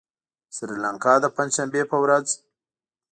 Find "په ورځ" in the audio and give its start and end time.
1.91-2.27